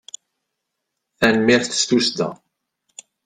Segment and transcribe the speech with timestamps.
[1.17, 2.29] Tanemmirt s tussda!